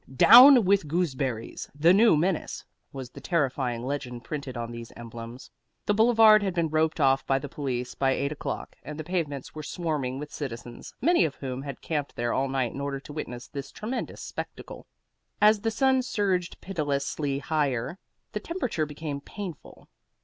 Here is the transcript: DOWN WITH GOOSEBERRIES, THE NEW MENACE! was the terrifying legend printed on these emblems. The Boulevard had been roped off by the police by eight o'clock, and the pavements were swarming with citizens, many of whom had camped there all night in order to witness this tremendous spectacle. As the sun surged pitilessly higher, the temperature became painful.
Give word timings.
DOWN 0.11 0.65
WITH 0.65 0.87
GOOSEBERRIES, 0.87 1.69
THE 1.75 1.93
NEW 1.93 2.17
MENACE! 2.17 2.65
was 2.91 3.11
the 3.11 3.21
terrifying 3.21 3.83
legend 3.83 4.23
printed 4.23 4.57
on 4.57 4.71
these 4.71 4.91
emblems. 4.95 5.51
The 5.85 5.93
Boulevard 5.93 6.41
had 6.41 6.55
been 6.55 6.69
roped 6.69 6.99
off 6.99 7.23
by 7.27 7.37
the 7.37 7.47
police 7.47 7.93
by 7.93 8.09
eight 8.13 8.31
o'clock, 8.31 8.75
and 8.81 8.99
the 8.99 9.03
pavements 9.03 9.53
were 9.53 9.61
swarming 9.61 10.17
with 10.17 10.33
citizens, 10.33 10.95
many 11.01 11.23
of 11.23 11.35
whom 11.35 11.61
had 11.61 11.81
camped 11.81 12.15
there 12.15 12.33
all 12.33 12.47
night 12.49 12.73
in 12.73 12.81
order 12.81 12.99
to 12.99 13.13
witness 13.13 13.47
this 13.47 13.69
tremendous 13.71 14.21
spectacle. 14.23 14.87
As 15.39 15.61
the 15.61 15.69
sun 15.69 16.01
surged 16.01 16.59
pitilessly 16.61 17.37
higher, 17.37 17.99
the 18.31 18.39
temperature 18.39 18.87
became 18.87 19.21
painful. 19.21 19.87